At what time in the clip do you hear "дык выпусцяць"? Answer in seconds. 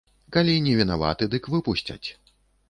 1.35-2.03